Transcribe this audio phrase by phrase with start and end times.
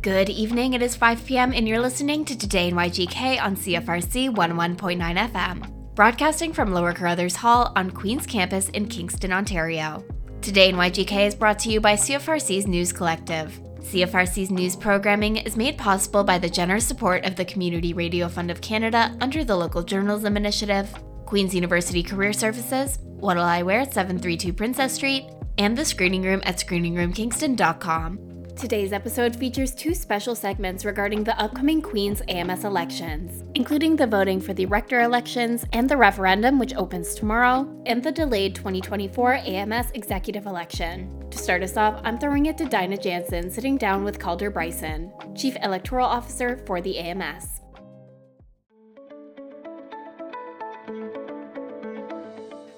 [0.00, 0.74] Good evening.
[0.74, 5.94] It is 5 p.m., and you're listening to Today in YGK on CFRC 11.9 FM,
[5.96, 10.04] broadcasting from Lower Carruthers Hall on Queen's campus in Kingston, Ontario.
[10.40, 13.60] Today in YGK is brought to you by CFRC's News Collective.
[13.80, 18.52] CFRC's news programming is made possible by the generous support of the Community Radio Fund
[18.52, 20.94] of Canada under the Local Journalism Initiative,
[21.26, 25.24] Queen's University Career Services, What'll I Wear at 732 Princess Street,
[25.58, 28.27] and the screening room at screeningroomkingston.com.
[28.58, 34.40] Today's episode features two special segments regarding the upcoming Queen's AMS elections, including the voting
[34.40, 39.92] for the rector elections and the referendum, which opens tomorrow, and the delayed 2024 AMS
[39.94, 41.24] executive election.
[41.30, 45.12] To start us off, I'm throwing it to Dinah Jansen sitting down with Calder Bryson,
[45.36, 47.60] Chief Electoral Officer for the AMS.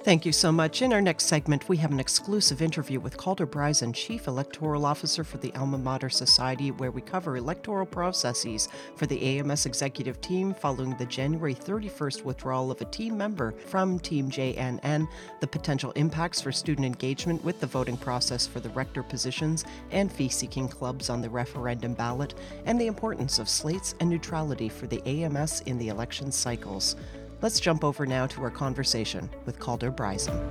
[0.03, 0.81] Thank you so much.
[0.81, 5.23] In our next segment, we have an exclusive interview with Calder Bryson, Chief Electoral Officer
[5.23, 10.55] for the Alma Mater Society, where we cover electoral processes for the AMS executive team
[10.55, 15.07] following the January 31st withdrawal of a team member from Team JNN,
[15.41, 20.11] the potential impacts for student engagement with the voting process for the rector positions and
[20.11, 22.33] fee seeking clubs on the referendum ballot,
[22.65, 26.97] and the importance of slates and neutrality for the AMS in the election cycles.
[27.43, 30.51] Let's jump over now to our conversation with Calder Bryson.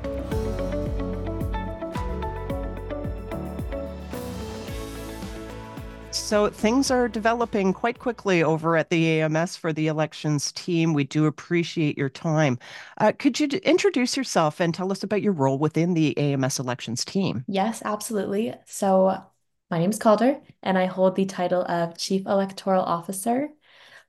[6.11, 10.93] So things are developing quite quickly over at the AMS for the elections team.
[10.93, 12.57] We do appreciate your time.
[12.99, 16.59] Uh, could you d- introduce yourself and tell us about your role within the AMS
[16.59, 17.45] elections team?
[17.47, 18.53] Yes, absolutely.
[18.65, 19.23] So
[19.69, 23.49] my name is Calder, and I hold the title of Chief Electoral Officer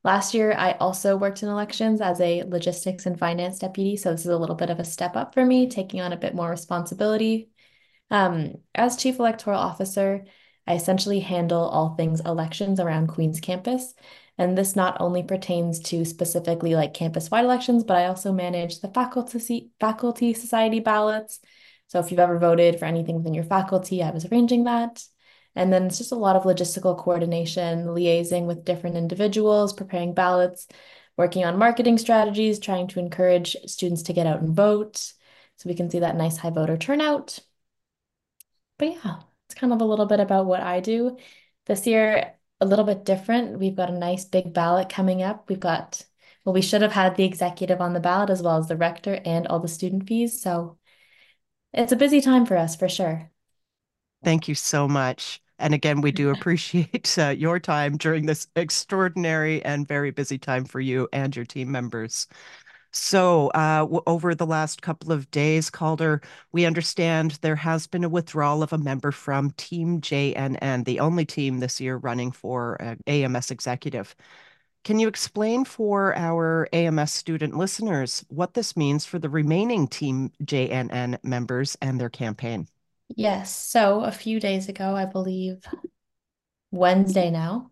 [0.02, 3.96] Last year, I also worked in elections as a logistics and finance deputy.
[3.96, 6.16] So this is a little bit of a step up for me, taking on a
[6.16, 7.50] bit more responsibility.
[8.10, 10.24] Um, as chief electoral officer,
[10.66, 13.94] I essentially handle all things elections around Queen's campus.
[14.38, 18.88] And this not only pertains to specifically like campus-wide elections, but I also manage the
[18.88, 21.40] faculty faculty society ballots.
[21.88, 25.02] So if you've ever voted for anything within your faculty, I was arranging that.
[25.54, 30.68] And then it's just a lot of logistical coordination, liaising with different individuals, preparing ballots,
[31.16, 34.96] working on marketing strategies, trying to encourage students to get out and vote
[35.56, 37.40] so we can see that nice high voter turnout.
[38.78, 39.16] But yeah,
[39.46, 41.18] it's kind of a little bit about what I do.
[41.66, 43.58] This year, a little bit different.
[43.58, 45.48] We've got a nice big ballot coming up.
[45.48, 46.04] We've got,
[46.44, 49.20] well, we should have had the executive on the ballot as well as the rector
[49.24, 50.40] and all the student fees.
[50.40, 50.78] So
[51.72, 53.30] it's a busy time for us for sure.
[54.24, 55.40] Thank you so much.
[55.58, 60.64] And again, we do appreciate uh, your time during this extraordinary and very busy time
[60.64, 62.26] for you and your team members.
[62.92, 66.22] So, uh, over the last couple of days, Calder,
[66.52, 71.24] we understand there has been a withdrawal of a member from Team JNN, the only
[71.26, 74.16] team this year running for uh, AMS executive.
[74.84, 80.32] Can you explain for our AMS student listeners what this means for the remaining Team
[80.44, 82.66] JNN members and their campaign?
[83.16, 83.54] Yes.
[83.54, 85.64] So a few days ago, I believe
[86.70, 87.70] Wednesday now,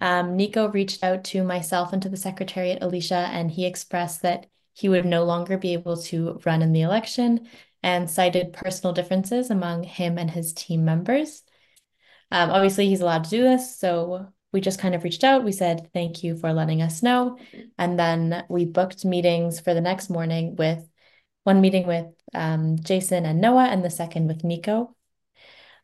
[0.00, 4.46] um, Nico reached out to myself and to the Secretariat, Alicia, and he expressed that
[4.72, 7.48] he would no longer be able to run in the election
[7.82, 11.42] and cited personal differences among him and his team members.
[12.30, 13.76] Um, obviously, he's allowed to do this.
[13.76, 15.44] So we just kind of reached out.
[15.44, 17.38] We said, thank you for letting us know.
[17.78, 20.86] And then we booked meetings for the next morning with
[21.46, 24.94] one meeting with um, Jason and Noah, and the second with Nico.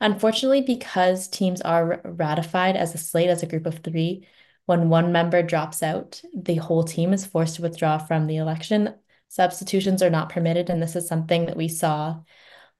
[0.00, 4.26] Unfortunately, because teams are ratified as a slate as a group of three,
[4.66, 8.94] when one member drops out, the whole team is forced to withdraw from the election.
[9.28, 12.20] Substitutions are not permitted, and this is something that we saw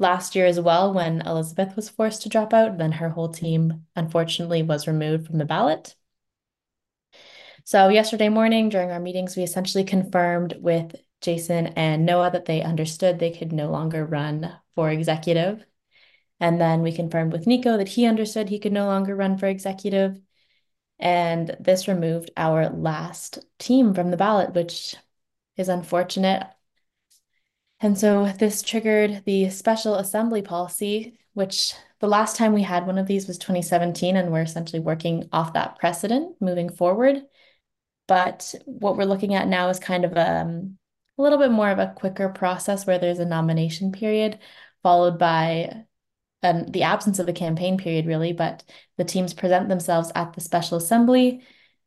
[0.00, 2.78] last year as well when Elizabeth was forced to drop out.
[2.78, 5.94] Then her whole team, unfortunately, was removed from the ballot.
[7.64, 12.62] So, yesterday morning during our meetings, we essentially confirmed with Jason and Noah that they
[12.62, 15.64] understood they could no longer run for executive.
[16.40, 19.46] And then we confirmed with Nico that he understood he could no longer run for
[19.46, 20.20] executive.
[20.98, 24.96] And this removed our last team from the ballot, which
[25.56, 26.46] is unfortunate.
[27.80, 32.98] And so this triggered the special assembly policy, which the last time we had one
[32.98, 37.22] of these was 2017, and we're essentially working off that precedent moving forward.
[38.08, 40.78] But what we're looking at now is kind of um,
[41.18, 44.38] a little bit more of a quicker process where there's a nomination period
[44.82, 45.84] followed by
[46.42, 48.64] um, the absence of a campaign period, really, but
[48.96, 51.44] the teams present themselves at the Special Assembly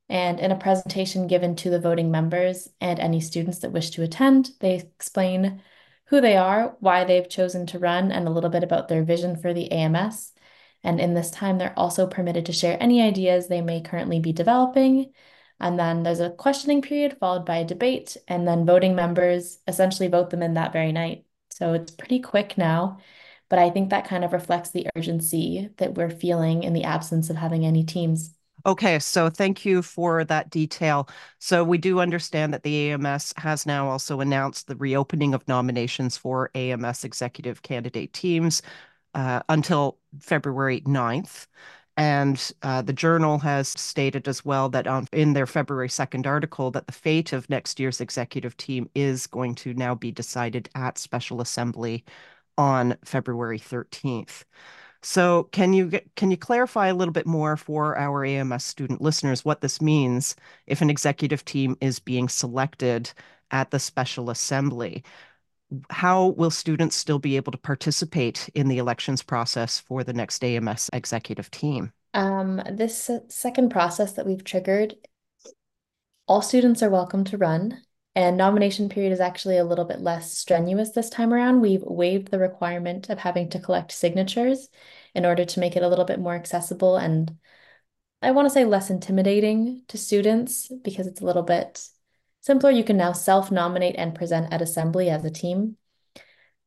[0.07, 4.03] and in a presentation given to the voting members and any students that wish to
[4.03, 5.61] attend, they explain
[6.05, 9.35] who they are, why they've chosen to run, and a little bit about their vision
[9.35, 10.31] for the AMS.
[10.83, 14.31] And in this time, they're also permitted to share any ideas they may currently be
[14.31, 15.11] developing.
[15.59, 20.07] And then there's a questioning period followed by a debate, and then voting members essentially
[20.09, 21.25] vote them in that very night.
[21.49, 22.99] So it's pretty quick now,
[23.49, 27.29] but I think that kind of reflects the urgency that we're feeling in the absence
[27.29, 28.35] of having any teams.
[28.65, 31.07] Okay, so thank you for that detail.
[31.39, 36.17] So we do understand that the AMS has now also announced the reopening of nominations
[36.17, 38.63] for AMS executive candidate teams
[39.13, 41.45] uh, until February 9th.
[41.97, 46.69] And uh, the journal has stated as well that on, in their February 2nd article
[46.71, 50.97] that the fate of next year's executive team is going to now be decided at
[50.97, 52.03] Special Assembly
[52.57, 54.43] on February 13th.
[55.03, 59.45] So can you can you clarify a little bit more for our AMS student listeners
[59.45, 60.35] what this means
[60.67, 63.11] if an executive team is being selected
[63.51, 65.03] at the special assembly?
[65.89, 70.43] How will students still be able to participate in the elections process for the next
[70.43, 71.91] AMS executive team?
[72.13, 74.95] Um, this second process that we've triggered,
[76.27, 77.81] all students are welcome to run.
[78.17, 81.59] And nomination period is actually a little bit less strenuous this time around.
[81.59, 84.69] We've waived the requirement of having to collect signatures
[85.13, 87.35] in order to make it a little bit more accessible and
[88.21, 91.87] I want to say less intimidating to students because it's a little bit
[92.45, 92.69] simpler.
[92.69, 95.77] You can now self-nominate and present at assembly as a team.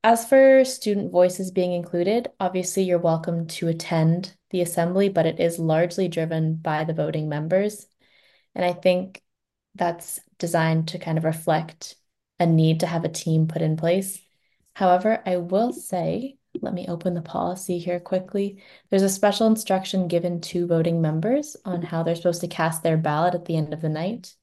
[0.03, 5.39] As for student voices being included, obviously you're welcome to attend the assembly, but it
[5.39, 7.87] is largely driven by the voting members.
[8.57, 9.23] And I think
[9.77, 11.95] that's designed to kind of reflect
[12.41, 14.21] a need to have a team put in place.
[14.75, 18.63] However, I will say, let me open the policy here quickly.
[18.91, 22.97] There's a special instruction given to voting members on how they're supposed to cast their
[22.97, 24.35] ballot at the end of the night.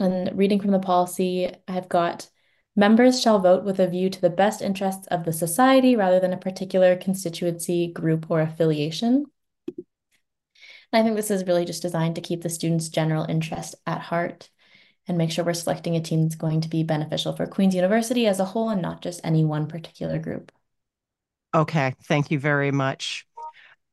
[0.00, 2.28] And reading from the policy, I've got
[2.74, 6.32] members shall vote with a view to the best interests of the society rather than
[6.32, 9.26] a particular constituency, group, or affiliation.
[10.92, 14.00] And I think this is really just designed to keep the students' general interest at
[14.00, 14.48] heart
[15.06, 18.26] and make sure we're selecting a team that's going to be beneficial for Queen's University
[18.26, 20.50] as a whole and not just any one particular group.
[21.54, 23.26] Okay, thank you very much.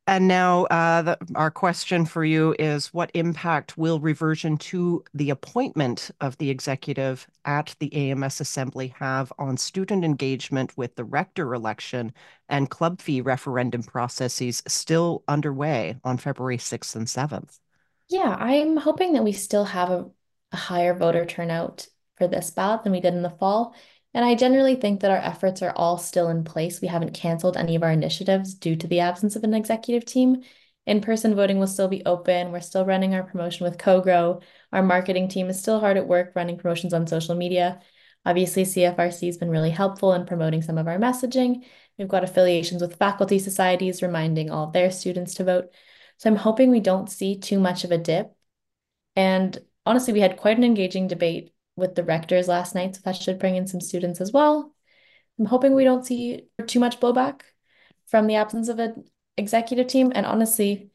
[0.08, 5.30] And now uh, the, our question for you is what impact will reversion to the
[5.32, 11.54] appointment of the executive at the AMS Assembly have on student engagement with the rector
[11.54, 12.14] election
[12.48, 17.60] and club fee referendum processes still underway on February 6th and 7th?
[18.08, 20.10] Yeah, I'm hoping that we still have a,
[20.54, 23.76] a higher voter turnout for this ballot than we did in the fall.
[24.18, 26.82] And I generally think that our efforts are all still in place.
[26.82, 30.42] We haven't canceled any of our initiatives due to the absence of an executive team.
[30.88, 32.52] In-person voting will still be open.
[32.52, 34.42] We're still running our promotion with CoGrow.
[34.74, 37.80] Our marketing team is still hard at work running promotions on social media.
[38.26, 41.64] Obviously, CFRC has been really helpful in promoting some of our messaging.
[42.00, 45.72] We've got affiliations with faculty societies reminding all of their students to vote.
[46.18, 48.36] So I'm hoping we don't see too much of a dip.
[49.16, 49.56] And
[49.86, 53.40] honestly, we had quite an engaging debate with the rectors last night, so that should
[53.40, 54.74] bring in some students as well.
[55.40, 57.42] I'm hoping we don't see too much blowback
[58.08, 59.06] from the absence of an
[59.38, 60.12] executive team.
[60.14, 60.90] And honestly,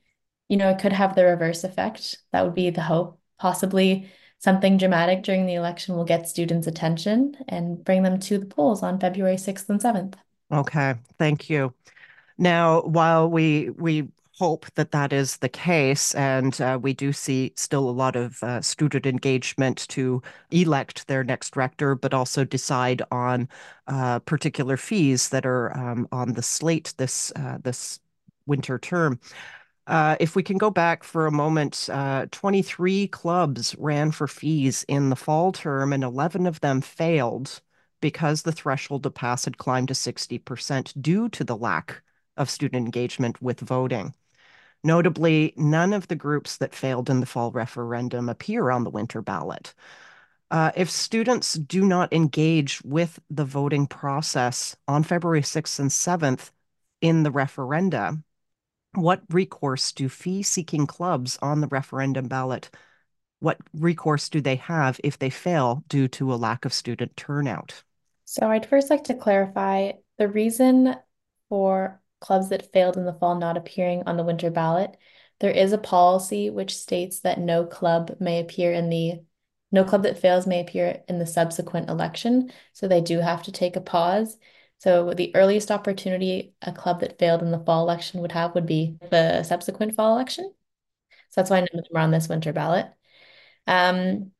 [0.48, 2.18] you know, it could have the reverse effect.
[2.32, 3.20] That would be the hope.
[3.38, 8.46] Possibly something dramatic during the election will get students' attention and bring them to the
[8.46, 10.14] polls on February 6th and 7th.
[10.52, 11.72] Okay, thank you.
[12.38, 14.08] Now, while we we
[14.42, 16.16] hope that that is the case.
[16.16, 20.20] And uh, we do see still a lot of uh, student engagement to
[20.50, 23.48] elect their next rector, but also decide on
[23.86, 28.00] uh, particular fees that are um, on the slate this uh, this
[28.46, 29.20] winter term.
[29.86, 34.84] Uh, if we can go back for a moment, uh, 23 clubs ran for fees
[34.88, 37.60] in the fall term, and 11 of them failed
[38.00, 42.02] because the threshold to pass had climbed to 60% due to the lack
[42.36, 44.14] of student engagement with voting.
[44.84, 49.22] Notably, none of the groups that failed in the fall referendum appear on the winter
[49.22, 49.74] ballot.
[50.50, 56.50] Uh, if students do not engage with the voting process on February 6th and 7th
[57.00, 58.22] in the referenda,
[58.94, 62.68] what recourse do fee seeking clubs on the referendum ballot?
[63.40, 67.82] What recourse do they have if they fail due to a lack of student turnout?
[68.26, 70.96] So, I'd first like to clarify the reason
[71.48, 74.96] for clubs that failed in the fall not appearing on the winter ballot.
[75.40, 79.20] There is a policy which states that no club may appear in the
[79.70, 82.52] no club that fails may appear in the subsequent election.
[82.74, 84.38] So they do have to take a pause.
[84.78, 88.66] So the earliest opportunity a club that failed in the fall election would have would
[88.66, 90.52] be the subsequent fall election.
[91.30, 92.86] So that's why none of them are on this winter ballot.
[93.66, 94.32] Um,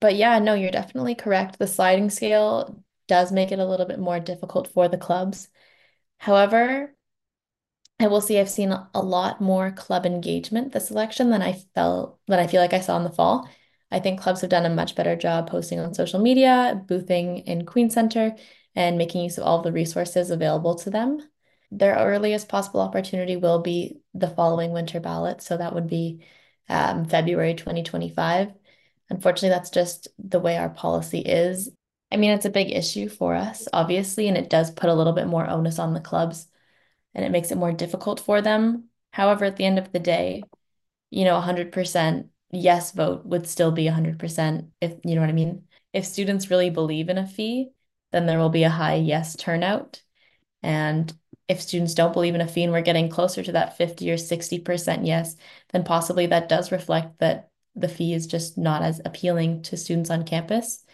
[0.00, 1.58] but yeah, no, you're definitely correct.
[1.58, 5.48] The sliding scale does make it a little bit more difficult for the clubs.
[6.18, 6.94] However,
[8.00, 12.18] I will see I've seen a lot more club engagement this election than I felt
[12.28, 13.48] than I feel like I saw in the fall.
[13.90, 17.66] I think clubs have done a much better job posting on social media, boothing in
[17.66, 18.36] Queen Center,
[18.76, 21.20] and making use of all of the resources available to them.
[21.70, 26.24] Their earliest possible opportunity will be the following winter ballot, so that would be
[26.68, 28.52] um, February 2025.
[29.10, 31.70] Unfortunately, that's just the way our policy is.
[32.12, 35.14] I mean, it's a big issue for us, obviously, and it does put a little
[35.14, 36.46] bit more onus on the clubs
[37.18, 38.84] and it makes it more difficult for them.
[39.10, 40.44] However, at the end of the day,
[41.10, 45.64] you know, 100% yes vote would still be 100% if you know what I mean.
[45.92, 47.70] If students really believe in a fee,
[48.12, 50.00] then there will be a high yes turnout.
[50.62, 51.12] And
[51.48, 54.16] if students don't believe in a fee and we're getting closer to that 50 or
[54.16, 55.34] 60% yes,
[55.72, 60.10] then possibly that does reflect that the fee is just not as appealing to students
[60.10, 60.84] on campus.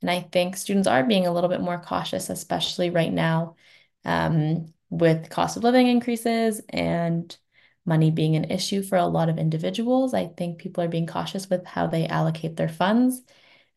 [0.00, 3.54] And I think students are being a little bit more cautious, especially right now
[4.04, 7.36] um, with cost of living increases and
[7.86, 10.12] money being an issue for a lot of individuals.
[10.12, 13.22] I think people are being cautious with how they allocate their funds.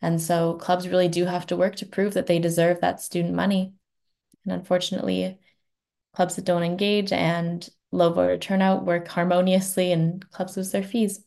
[0.01, 3.34] And so clubs really do have to work to prove that they deserve that student
[3.34, 3.74] money.
[4.43, 5.39] And unfortunately,
[6.13, 11.24] clubs that don't engage and low voter turnout work harmoniously and clubs lose their fees.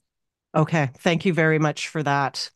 [0.55, 2.51] Okay, thank you very much for that.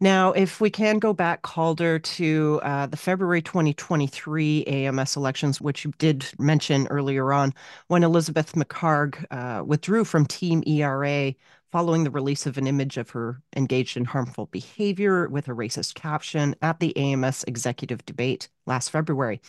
[0.00, 5.84] Now, if we can go back, Calder, to uh, the February 2023 AMS elections, which
[5.84, 7.54] you did mention earlier on,
[7.86, 11.34] when Elizabeth McHargue uh, withdrew from Team ERA
[11.70, 15.94] following the release of an image of her engaged in harmful behavior with a racist
[15.94, 19.40] caption at the AMS executive debate last February.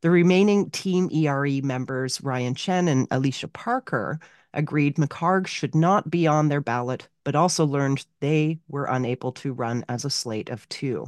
[0.00, 4.20] The remaining Team ERA members, Ryan Chen and Alicia Parker,
[4.54, 9.52] agreed McHargue should not be on their ballot, but also learned they were unable to
[9.52, 11.06] run as a slate of two.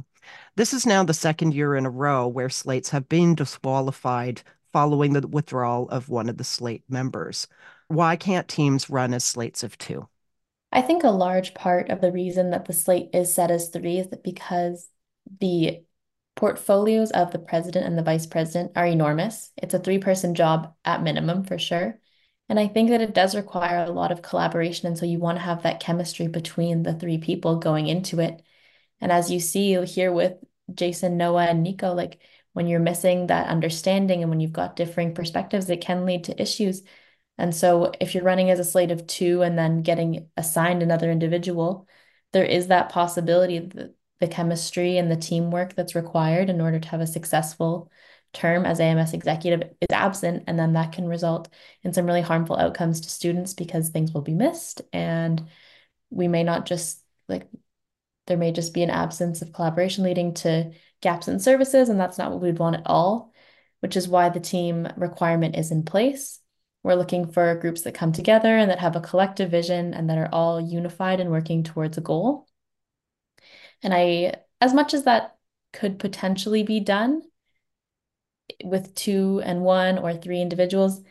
[0.55, 5.13] This is now the second year in a row where slates have been disqualified following
[5.13, 7.47] the withdrawal of one of the slate members.
[7.87, 10.07] Why can't teams run as slates of two?
[10.71, 13.97] I think a large part of the reason that the slate is set as three
[13.97, 14.87] is that because
[15.39, 15.83] the
[16.35, 19.51] portfolios of the president and the vice president are enormous.
[19.57, 21.99] It's a three person job at minimum for sure.
[22.51, 24.85] And I think that it does require a lot of collaboration.
[24.85, 28.41] And so you want to have that chemistry between the three people going into it.
[28.99, 30.33] And as you see here with
[30.73, 32.19] Jason, Noah, and Nico, like
[32.51, 36.41] when you're missing that understanding and when you've got differing perspectives, it can lead to
[36.41, 36.83] issues.
[37.37, 41.09] And so if you're running as a slate of two and then getting assigned another
[41.09, 41.87] individual,
[42.33, 46.89] there is that possibility that the chemistry and the teamwork that's required in order to
[46.89, 47.89] have a successful
[48.33, 51.49] term as AMS executive is absent, and then that can result
[51.83, 55.47] in some really harmful outcomes to students because things will be missed, and
[56.09, 57.47] we may not just like
[58.27, 60.71] there may just be an absence of collaboration leading to
[61.01, 63.33] gaps in services, and that's not what we'd want at all,
[63.81, 66.39] which is why the team requirement is in place.
[66.83, 70.17] We're looking for groups that come together and that have a collective vision and that
[70.17, 72.47] are all unified and working towards a goal.
[73.83, 75.35] And I, as much as that
[75.73, 77.21] could potentially be done
[78.63, 81.01] with two and one or three individuals,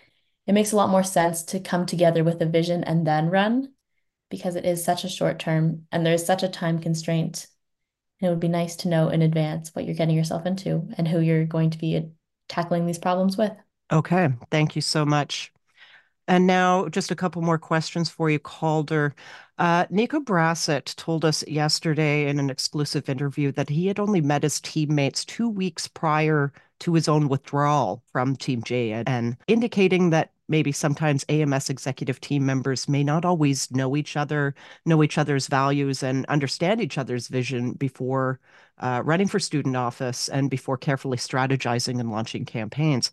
[0.46, 3.72] it makes a lot more sense to come together with a vision and then run
[4.30, 7.46] because it is such a short term and there's such a time constraint.
[8.20, 11.06] And it would be nice to know in advance what you're getting yourself into and
[11.06, 12.10] who you're going to be
[12.48, 13.52] tackling these problems with.
[13.92, 15.52] Okay, thank you so much.
[16.28, 19.14] And now, just a couple more questions for you, Calder.
[19.58, 24.44] Uh, Nico Brassett told us yesterday in an exclusive interview that he had only met
[24.44, 30.72] his teammates two weeks prior to his own withdrawal from Team JN, indicating that maybe
[30.72, 36.02] sometimes AMS executive team members may not always know each other, know each other's values,
[36.02, 38.40] and understand each other's vision before
[38.78, 43.12] uh, running for student office and before carefully strategizing and launching campaigns.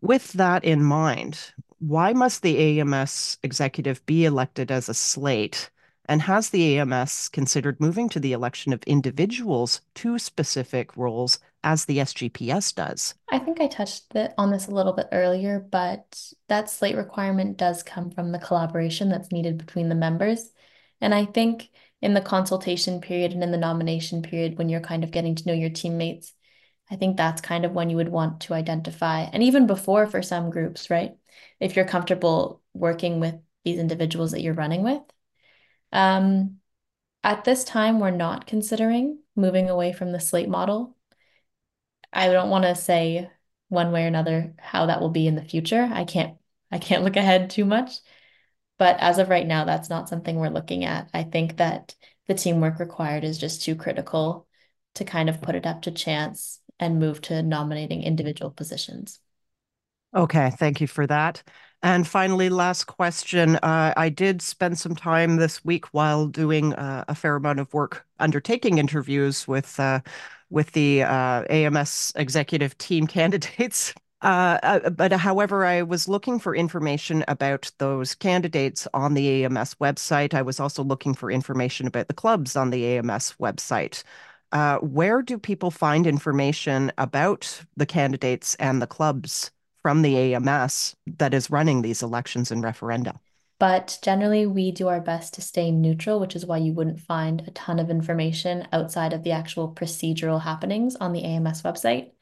[0.00, 5.70] With that in mind, why must the AMS executive be elected as a slate?
[6.06, 11.84] And has the AMS considered moving to the election of individuals to specific roles as
[11.84, 13.14] the SGPS does?
[13.30, 17.82] I think I touched on this a little bit earlier, but that slate requirement does
[17.82, 20.50] come from the collaboration that's needed between the members.
[21.00, 21.70] And I think
[22.02, 25.46] in the consultation period and in the nomination period, when you're kind of getting to
[25.46, 26.32] know your teammates,
[26.90, 30.22] I think that's kind of when you would want to identify, and even before for
[30.22, 31.12] some groups, right?
[31.60, 35.02] If you're comfortable working with these individuals that you're running with.
[35.92, 36.56] Um,
[37.22, 40.96] at this time, we're not considering moving away from the slate model.
[42.12, 43.30] I don't want to say
[43.68, 45.88] one way or another how that will be in the future.
[45.92, 46.36] I can't
[46.72, 48.00] I can't look ahead too much.
[48.78, 51.10] But as of right now, that's not something we're looking at.
[51.12, 51.94] I think that
[52.26, 54.48] the teamwork required is just too critical
[54.94, 59.20] to kind of put it up to chance and move to nominating individual positions.
[60.14, 61.42] Okay, thank you for that.
[61.82, 63.56] And finally, last question.
[63.56, 67.72] Uh, I did spend some time this week while doing uh, a fair amount of
[67.72, 70.00] work undertaking interviews with uh,
[70.50, 73.94] with the uh, AMS executive team candidates.
[74.22, 79.76] Uh, uh, but however, I was looking for information about those candidates on the AMS
[79.76, 80.34] website.
[80.34, 84.02] I was also looking for information about the clubs on the AMS website.
[84.82, 89.50] where do people find information about the candidates and the clubs?
[89.82, 93.16] from the AMS that is running these elections and referenda.
[93.60, 97.42] But generally, we do our best to stay neutral, which is why you wouldn't find
[97.46, 102.12] a ton of information outside of the actual procedural happenings on the AMS website.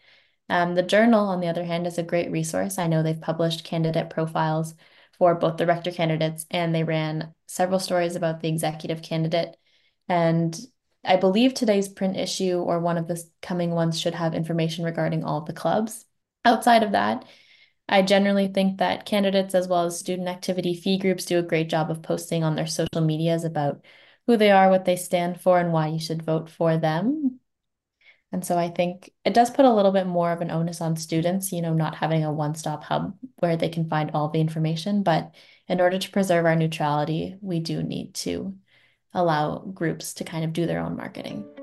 [0.48, 2.76] Um, the journal, on the other hand, is a great resource.
[2.76, 4.74] I know they've published candidate profiles
[5.16, 9.56] for both the rector candidates and they ran several stories about the executive candidate.
[10.08, 10.58] And
[11.04, 15.22] I believe today's print issue or one of the coming ones should have information regarding
[15.22, 16.04] all of the clubs.
[16.44, 17.26] Outside of that,
[17.88, 21.70] I generally think that candidates as well as student activity fee groups do a great
[21.70, 23.84] job of posting on their social medias about
[24.26, 27.40] who they are, what they stand for, and why you should vote for them.
[28.30, 30.96] And so I think it does put a little bit more of an onus on
[30.96, 34.40] students, you know, not having a one stop hub where they can find all the
[34.40, 35.02] information.
[35.02, 35.34] But
[35.66, 38.54] in order to preserve our neutrality, we do need to
[39.14, 41.57] allow groups to kind of do their own marketing.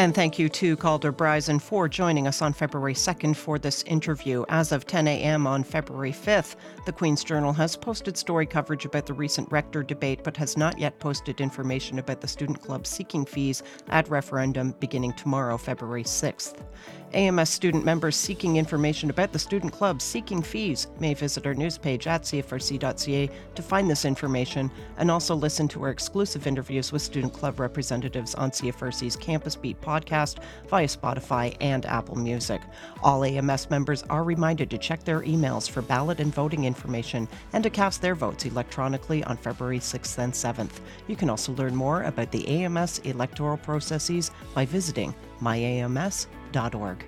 [0.00, 4.46] And thank you to Calder Bryson for joining us on February 2nd for this interview.
[4.48, 5.46] As of 10 a.m.
[5.46, 10.24] on February 5th, the Queen's Journal has posted story coverage about the recent rector debate,
[10.24, 15.12] but has not yet posted information about the student club seeking fees at referendum beginning
[15.12, 16.64] tomorrow, February 6th.
[17.12, 21.76] AMS student members seeking information about the student club seeking fees may visit our news
[21.76, 27.02] page at cfrc.ca to find this information and also listen to our exclusive interviews with
[27.02, 30.38] student club representatives on CFRC's Campus Beat podcast
[30.68, 32.60] via Spotify and Apple Music.
[33.02, 37.64] All AMS members are reminded to check their emails for ballot and voting information and
[37.64, 40.78] to cast their votes electronically on February 6th and 7th.
[41.08, 46.39] You can also learn more about the AMS electoral processes by visiting myams.com
[46.74, 47.04] org.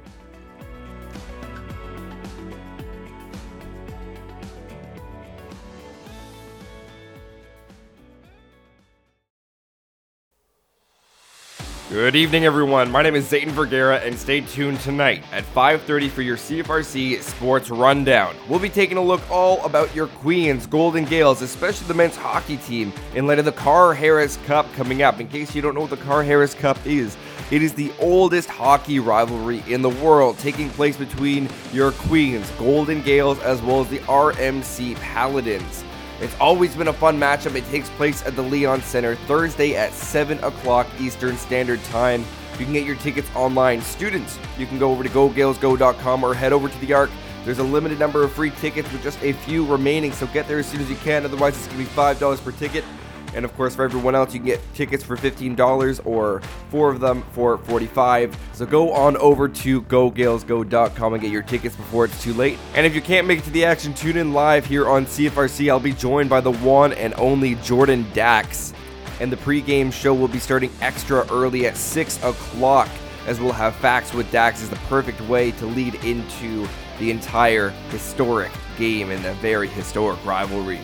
[11.92, 12.90] Good evening, everyone.
[12.90, 17.68] My name is Zayton Vergara, and stay tuned tonight at 5:30 for your CFRC Sports
[17.68, 18.34] Rundown.
[18.48, 22.56] We'll be taking a look all about your Queens Golden Gaels, especially the men's hockey
[22.56, 25.20] team, in light of the Carr Harris Cup coming up.
[25.20, 27.14] In case you don't know what the Carr Harris Cup is,
[27.50, 33.02] it is the oldest hockey rivalry in the world, taking place between your Queens Golden
[33.02, 35.84] Gaels as well as the RMC Paladins.
[36.22, 37.56] It's always been a fun matchup.
[37.56, 42.24] It takes place at the Leon Center Thursday at 7 o'clock Eastern Standard Time.
[42.60, 43.82] You can get your tickets online.
[43.82, 47.10] Students, you can go over to gogaelsgo.com or head over to the Arc.
[47.44, 50.60] There's a limited number of free tickets with just a few remaining, so get there
[50.60, 51.24] as soon as you can.
[51.24, 52.84] Otherwise, it's going to be $5 per ticket.
[53.34, 56.40] And of course, for everyone else, you can get tickets for $15 or
[56.70, 61.76] four of them for 45 So go on over to gogaelsgo.com and get your tickets
[61.76, 62.58] before it's too late.
[62.74, 65.70] And if you can't make it to the action, tune in live here on CFRC.
[65.70, 68.74] I'll be joined by the one and only Jordan Dax.
[69.20, 72.88] And the pregame show will be starting extra early at 6 o'clock,
[73.26, 76.66] as we'll have facts with Dax is the perfect way to lead into
[76.98, 80.80] the entire historic game and a very historic rivalry.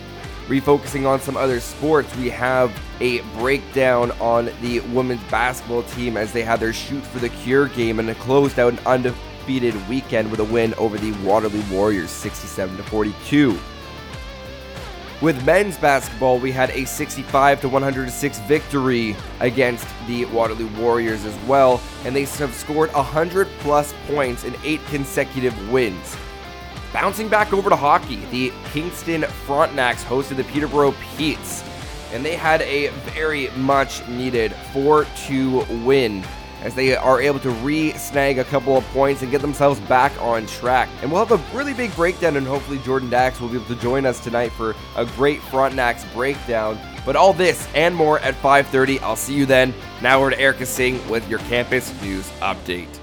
[0.49, 6.33] Refocusing on some other sports, we have a breakdown on the women's basketball team as
[6.33, 10.39] they had their shoot for the cure game and closed out an undefeated weekend with
[10.39, 13.59] a win over the Waterloo Warriors 67 to 42.
[15.21, 21.37] With men's basketball, we had a 65 to 106 victory against the Waterloo Warriors as
[21.45, 26.17] well, and they have scored 100 plus points in eight consecutive wins.
[26.91, 31.63] Bouncing back over to hockey, the Kingston Frontenacs hosted the Peterborough Petes,
[32.11, 36.23] and they had a very much needed 4 2 win
[36.63, 40.11] as they are able to re snag a couple of points and get themselves back
[40.19, 40.89] on track.
[41.01, 43.75] And we'll have a really big breakdown, and hopefully Jordan Dax will be able to
[43.75, 46.79] join us tonight for a great Frontenacs breakdown.
[47.05, 48.99] But all this and more at 5:30.
[49.01, 49.73] I'll see you then.
[50.01, 52.98] Now we're to Erika Singh with your campus news update.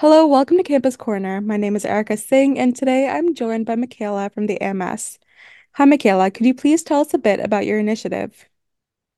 [0.00, 1.40] Hello, welcome to Campus Corner.
[1.40, 5.18] My name is Erika Singh, and today I'm joined by Mikayla from the AMS.
[5.74, 6.32] Hi, Mikayla.
[6.34, 8.48] Could you please tell us a bit about your initiative?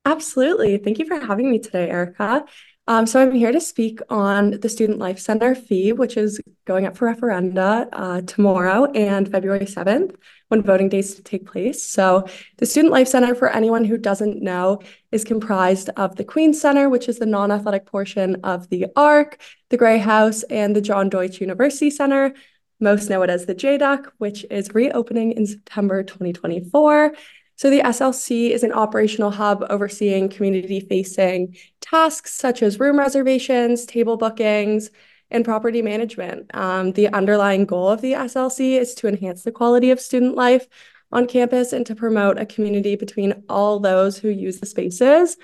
[0.04, 0.78] Absolutely.
[0.78, 2.44] Thank you for having me today, Erika.
[2.90, 6.86] Um, so I'm here to speak on the Student Life Center fee, which is going
[6.86, 10.16] up for referenda uh, tomorrow and February 7th
[10.48, 11.84] when voting days take place.
[11.86, 12.26] So
[12.56, 14.80] the Student Life Center, for anyone who doesn't know,
[15.12, 19.76] is comprised of the Queen's Center, which is the non-athletic portion of the ARC, the
[19.76, 22.34] Grey House, and the John Deutsch University Center.
[22.80, 27.12] Most know it as the JDUC, which is reopening in September 2024.
[27.60, 34.16] So the SLC is an operational hub overseeing community-facing tasks such as room reservations, table
[34.16, 34.88] bookings,
[35.30, 36.50] and property management.
[36.54, 40.66] Um, the underlying goal of the SLC is to enhance the quality of student life
[41.12, 45.36] on campus and to promote a community between all those who use the spaces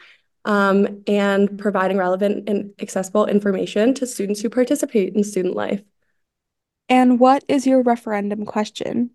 [0.46, 5.82] um, and providing relevant and accessible information to students who participate in student life.
[6.88, 9.10] And what is your referendum question?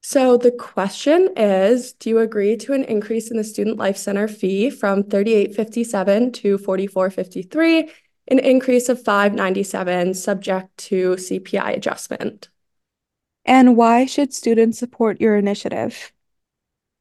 [0.00, 4.28] So the question is, do you agree to an increase in the Student Life Center
[4.28, 7.90] fee from 38.57 to 44.53,
[8.28, 12.48] an increase of 5.97 subject to CPI adjustment?
[13.44, 16.12] And why should students support your initiative?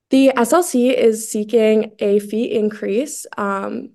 [0.10, 3.92] The SLC is seeking a fee increase um,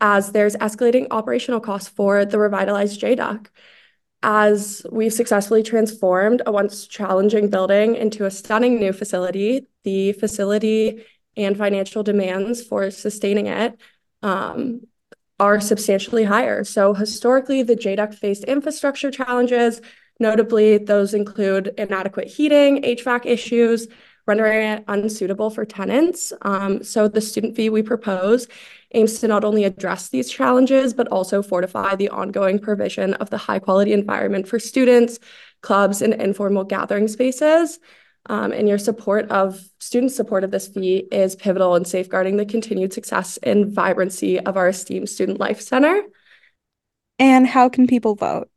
[0.00, 3.46] as there's escalating operational costs for the revitalized JDUC
[4.22, 11.04] as we've successfully transformed a once challenging building into a stunning new facility, the facility
[11.36, 13.78] and financial demands for sustaining it
[14.22, 14.82] um,
[15.38, 16.64] are substantially higher.
[16.64, 19.80] So historically, the JDUC faced infrastructure challenges.
[20.18, 23.88] Notably, those include inadequate heating, HVAC issues,
[24.26, 26.32] rendering it unsuitable for tenants.
[26.42, 28.48] Um, so the student fee we propose
[28.92, 33.38] aims to not only address these challenges, but also fortify the ongoing provision of the
[33.38, 35.18] high quality environment for students,
[35.60, 37.78] clubs, and informal gathering spaces.
[38.26, 42.44] Um, and your support of student support of this fee is pivotal in safeguarding the
[42.44, 46.02] continued success and vibrancy of our esteemed Student Life Center.
[47.18, 48.50] And how can people vote?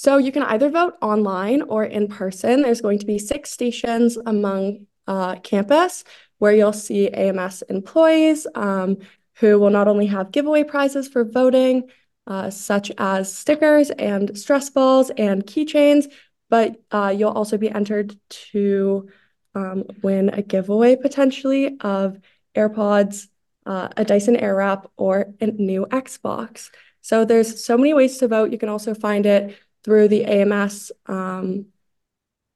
[0.00, 2.62] So you can either vote online or in person.
[2.62, 6.04] There's going to be six stations among uh, campus
[6.38, 8.98] where you'll see AMS employees um,
[9.40, 11.90] who will not only have giveaway prizes for voting,
[12.28, 16.06] uh, such as stickers and stress balls and keychains,
[16.48, 19.08] but uh, you'll also be entered to
[19.56, 22.20] um, win a giveaway potentially of
[22.54, 23.26] AirPods,
[23.66, 26.70] uh, a Dyson Airwrap, or a new Xbox.
[27.00, 28.52] So there's so many ways to vote.
[28.52, 31.66] You can also find it through the AMS um,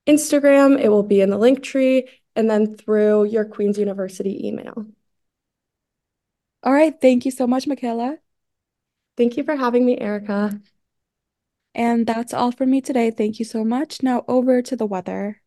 [0.06, 0.80] Instagram.
[0.80, 4.86] It will be in the link tree and then through your Queen's University email.
[6.62, 6.94] All right.
[7.00, 8.18] Thank you so much, Mikayla.
[9.16, 10.60] Thank you for having me, Erika.
[11.74, 13.10] And that's all for me today.
[13.10, 14.02] Thank you so much.
[14.02, 15.41] Now over to the weather.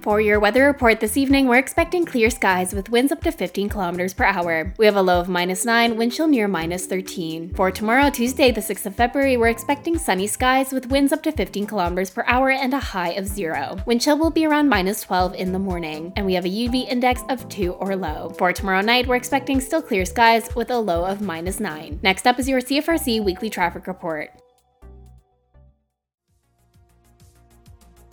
[0.00, 3.68] For your weather report this evening, we're expecting clear skies with winds up to 15
[3.68, 4.72] kilometers per hour.
[4.78, 7.52] We have a low of minus 9, wind chill near minus 13.
[7.54, 11.32] For tomorrow, Tuesday, the 6th of February, we're expecting sunny skies with winds up to
[11.32, 13.82] 15 kilometers per hour and a high of 0.
[13.86, 16.86] Wind chill will be around minus 12 in the morning, and we have a UV
[16.88, 18.32] index of 2 or low.
[18.38, 21.98] For tomorrow night, we're expecting still clear skies with a low of minus 9.
[22.04, 24.30] Next up is your CFRC weekly traffic report.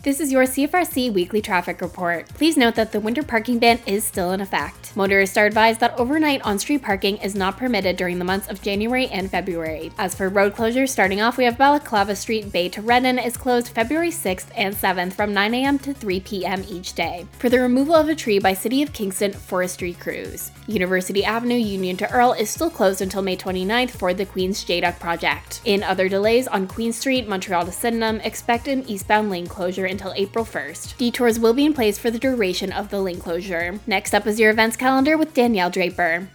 [0.06, 2.30] This is your CFRC weekly traffic report.
[2.30, 4.96] Please note that the winter parking ban is still in effect.
[4.96, 8.62] Motorists are advised that overnight on street parking is not permitted during the months of
[8.62, 9.92] January and February.
[9.98, 13.70] As for road closures, starting off, we have Balaclava Street Bay to Redden is closed
[13.70, 15.80] February 6th and 7th from 9 a.m.
[15.80, 16.64] to 3 p.m.
[16.70, 20.52] each day for the removal of a tree by City of Kingston forestry crews.
[20.68, 25.00] University Avenue Union to Earl is still closed until May 29th for the Queen's JDUC
[25.00, 25.62] project.
[25.66, 30.14] In other delays on Queen Street, Montreal to Sydenham, expect an eastbound lane closure until
[30.18, 30.98] April 1st.
[30.98, 33.80] Detours will be in place for the duration of the lane closure.
[33.88, 36.28] Next up is your events calendar with Danielle Draper.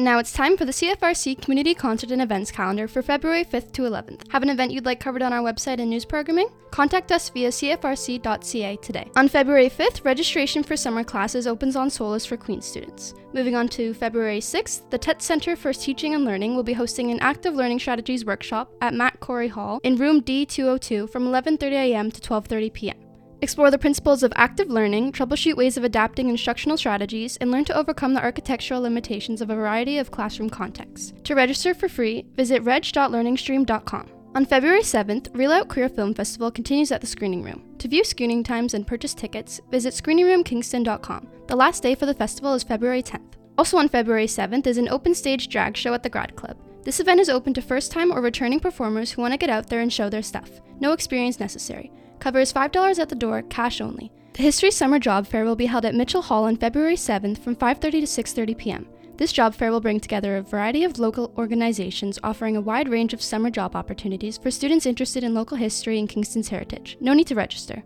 [0.00, 3.70] And now it's time for the CFRC Community Concert and Events calendar for February 5th
[3.72, 4.32] to 11th.
[4.32, 6.48] Have an event you'd like covered on our website and news programming?
[6.70, 9.10] Contact us via cfrc.ca today.
[9.16, 13.12] On February 5th, registration for summer classes opens on SOLUS for Queen's students.
[13.34, 17.10] Moving on to February 6th, the TET Center for Teaching and Learning will be hosting
[17.10, 22.10] an active learning strategies workshop at Mac-Corry Hall in room D202 from 11:30 a.m.
[22.10, 23.09] to 12:30 p.m.
[23.42, 27.76] Explore the principles of active learning, troubleshoot ways of adapting instructional strategies, and learn to
[27.76, 31.14] overcome the architectural limitations of a variety of classroom contexts.
[31.24, 34.10] To register for free, visit reg.learningstream.com.
[34.34, 37.64] On February 7th, Reel Out Queer Film Festival continues at the Screening Room.
[37.78, 41.28] To view screening times and purchase tickets, visit screeningroomkingston.com.
[41.48, 43.32] The last day for the festival is February 10th.
[43.56, 46.56] Also on February 7th is an open stage drag show at the Grad Club.
[46.84, 49.66] This event is open to first time or returning performers who want to get out
[49.66, 50.60] there and show their stuff.
[50.78, 51.90] No experience necessary.
[52.20, 54.12] Cover is $5 at the door, cash only.
[54.34, 57.56] The History Summer Job Fair will be held at Mitchell Hall on February 7th from
[57.56, 58.88] 5:30 to 6:30 p.m.
[59.16, 63.12] This job fair will bring together a variety of local organizations offering a wide range
[63.12, 66.96] of summer job opportunities for students interested in local history and Kingston's heritage.
[67.00, 67.82] No need to register.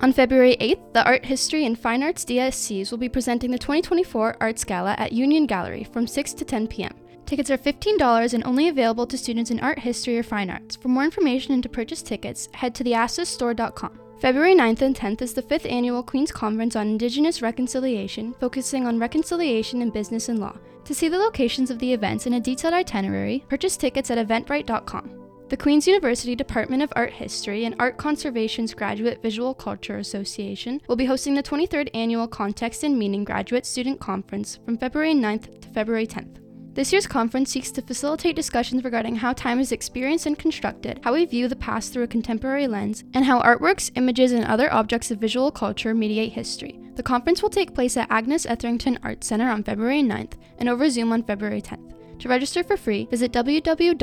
[0.00, 4.36] On February 8th, the Art History and Fine Arts DSCs will be presenting the 2024
[4.40, 6.94] Arts Gala at Union Gallery from 6 to 10 p.m.
[7.26, 10.76] Tickets are $15 and only available to students in art history or fine arts.
[10.76, 13.98] For more information and to purchase tickets, head to theassesstore.com.
[14.20, 19.00] February 9th and 10th is the 5th annual Queen's Conference on Indigenous Reconciliation, focusing on
[19.00, 20.56] reconciliation in business and law.
[20.84, 25.10] To see the locations of the events and a detailed itinerary, purchase tickets at eventbrite.com.
[25.48, 30.96] The Queen's University Department of Art History and Art Conservation's Graduate Visual Culture Association will
[30.96, 35.68] be hosting the 23rd Annual Context and Meaning Graduate Student Conference from February 9th to
[35.68, 36.45] February 10th.
[36.76, 41.14] This year's conference seeks to facilitate discussions regarding how time is experienced and constructed, how
[41.14, 45.10] we view the past through a contemporary lens, and how artworks, images, and other objects
[45.10, 46.78] of visual culture mediate history.
[46.96, 50.90] The conference will take place at Agnes Etherington Arts Center on February 9th and over
[50.90, 51.94] Zoom on February 10th.
[52.18, 53.98] To register for free, visit www.gvca.ca.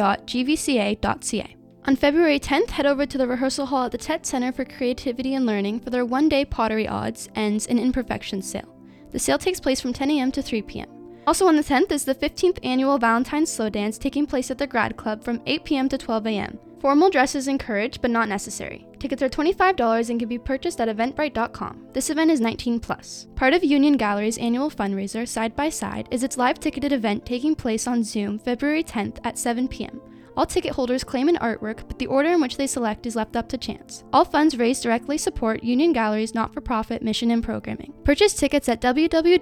[1.85, 5.35] On February 10th, head over to the rehearsal hall at the Tett Center for Creativity
[5.35, 8.75] and Learning for their one day pottery odds, ends, and imperfections sale.
[9.11, 10.31] The sale takes place from 10 a.m.
[10.31, 11.02] to 3 p.m.
[11.25, 14.67] Also on the 10th is the 15th annual Valentine's Slow Dance taking place at the
[14.67, 15.89] Grad Club from 8 p.m.
[15.89, 16.59] to 12 a.m.
[16.81, 18.85] Formal dress is encouraged but not necessary.
[18.99, 21.87] Tickets are $25 and can be purchased at eventbrite.com.
[21.93, 23.27] This event is 19 plus.
[23.35, 27.55] Part of Union Gallery's annual fundraiser, Side by Side, is its live ticketed event taking
[27.55, 30.01] place on Zoom February 10th at 7 p.m.
[30.35, 33.35] All ticket holders claim an artwork, but the order in which they select is left
[33.35, 34.03] up to chance.
[34.11, 37.93] All funds raised directly support Union Gallery's not for profit mission and programming.
[38.03, 39.39] Purchase tickets at www.zeffy.com.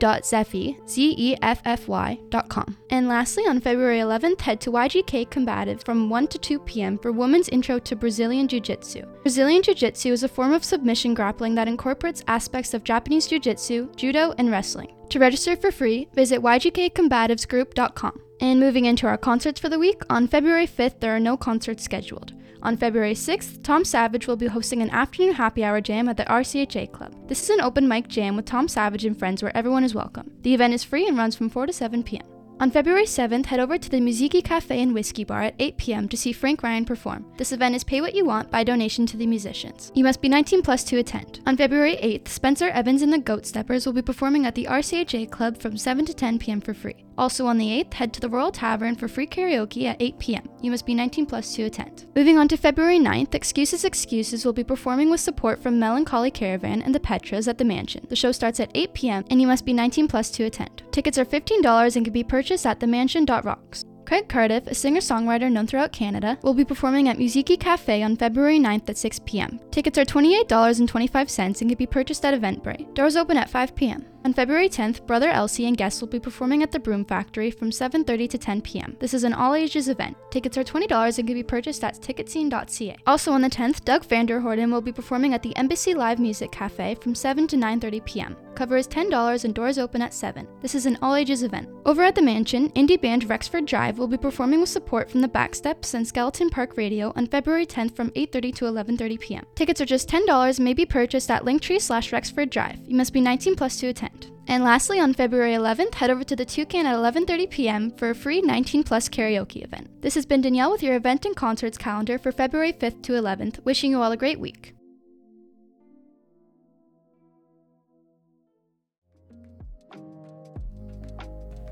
[2.89, 6.97] And lastly, on February 11th, head to YGK Combative from 1 to 2 p.m.
[6.97, 9.03] for Women's Intro to Brazilian Jiu Jitsu.
[9.21, 13.39] Brazilian Jiu Jitsu is a form of submission grappling that incorporates aspects of Japanese Jiu
[13.39, 14.93] Jitsu, Judo, and wrestling.
[15.09, 18.21] To register for free, visit ygkcombativesgroup.com.
[18.41, 21.83] And moving into our concerts for the week, on February 5th, there are no concerts
[21.83, 22.33] scheduled.
[22.63, 26.25] On February 6th, Tom Savage will be hosting an afternoon happy hour jam at the
[26.25, 27.13] RCHA Club.
[27.27, 30.31] This is an open mic jam with Tom Savage and friends where everyone is welcome.
[30.41, 32.25] The event is free and runs from 4 to 7 p.m.
[32.59, 36.09] On February 7th, head over to the Musiikki Cafe and Whiskey Bar at 8 p.m.
[36.09, 37.25] to see Frank Ryan perform.
[37.37, 39.91] This event is pay what you want by donation to the musicians.
[39.95, 41.41] You must be 19 plus to attend.
[41.47, 45.31] On February 8th, Spencer Evans and the Goat Steppers will be performing at the RCHA
[45.31, 46.61] Club from 7 to 10 p.m.
[46.61, 47.03] for free.
[47.21, 50.49] Also on the 8th, head to the Royal Tavern for free karaoke at 8 p.m.
[50.59, 52.07] You must be 19 plus to attend.
[52.15, 56.81] Moving on to February 9th, Excuses Excuses will be performing with support from Melancholy Caravan
[56.81, 58.07] and the Petras at the Mansion.
[58.09, 59.23] The show starts at 8 p.m.
[59.29, 60.81] and you must be 19 plus to attend.
[60.91, 63.85] Tickets are $15 and can be purchased at themansion.rocks.
[64.07, 68.17] Craig Cardiff, a singer songwriter known throughout Canada, will be performing at Musiikki Cafe on
[68.17, 69.59] February 9th at 6 p.m.
[69.69, 72.95] Tickets are $28.25 and can be purchased at Eventbrite.
[72.95, 74.07] Doors open at 5 p.m.
[74.23, 77.71] On February 10th, Brother Elsie and guests will be performing at the Broom Factory from
[77.71, 78.95] 7:30 to 10 p.m.
[78.99, 80.15] This is an all ages event.
[80.29, 82.97] Tickets are $20 and can be purchased at ticketscene.ca.
[83.07, 86.95] Also on the 10th, Doug Vanderhorden will be performing at the Embassy Live Music Cafe
[86.95, 88.35] from 7 to 9:30 p.m.
[88.55, 90.47] Cover is $10 and doors open at 7.
[90.61, 91.69] This is an all ages event.
[91.85, 95.27] Over at the Mansion, indie band Rexford Drive will be performing with support from the
[95.27, 99.45] Backsteps and Skeleton Park Radio on February 10th from 8:30 to 11:30 p.m.
[99.55, 102.79] Tickets are just $10 and may be purchased at Linktree slash Rexford Drive.
[102.87, 104.31] You must be 19 plus to attend.
[104.47, 107.91] And lastly, on February 11th, head over to the Toucan at 11:30 p.m.
[107.91, 109.89] for a free 19 plus karaoke event.
[110.01, 113.63] This has been Danielle with your event and concerts calendar for February 5th to 11th.
[113.63, 114.75] Wishing you all a great week.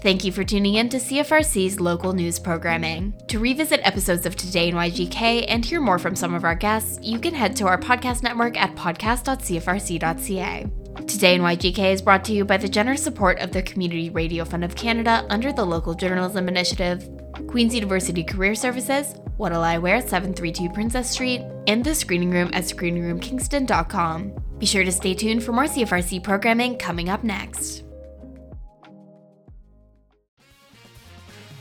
[0.02, 3.14] Thank you for tuning in to CFRC's local news programming.
[3.28, 7.00] To revisit episodes of Today in YGK and hear more from some of our guests,
[7.02, 10.72] you can head to our podcast network at podcast.cfrc.ca.
[11.06, 14.46] Today in YGK is brought to you by the generous support of the Community Radio
[14.46, 17.10] Fund of Canada under the Local Journalism Initiative,
[17.48, 22.52] Queen's University Career Services, What'll I Wear at 732 Princess Street, and the screening room
[22.54, 24.34] at screeningroomkingston.com.
[24.60, 27.84] Be sure to stay tuned for more CFRC programming coming up next.